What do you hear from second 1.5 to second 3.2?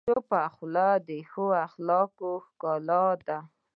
اخلاقو ښکلا